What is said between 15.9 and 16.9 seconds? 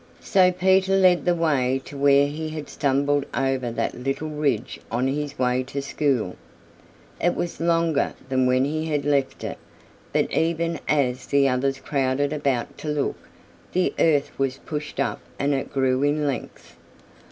in length.